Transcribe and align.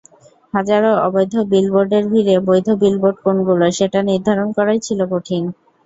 হাজারো 0.53 0.91
অবৈধ 1.05 1.33
বিলবোর্ডের 1.51 2.03
ভিড়ে 2.11 2.35
বৈধ 2.47 2.67
বিলবোর্ড 2.81 3.17
কোনগুলো, 3.25 3.65
সেটা 3.77 3.99
নির্ধারণ 4.09 4.47
করাই 4.57 4.79
ছিল 4.87 4.99
কঠিন। 5.11 5.43